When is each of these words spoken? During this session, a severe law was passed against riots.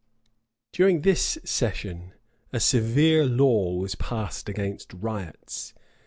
During 0.71 1.01
this 1.01 1.37
session, 1.45 2.13
a 2.51 2.59
severe 2.59 3.23
law 3.23 3.75
was 3.75 3.93
passed 3.93 4.49
against 4.49 4.93
riots. 4.95 5.75